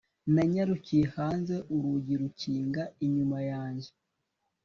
[0.33, 3.89] nanyarukiye hanze urugi rukinga inyuma yanjye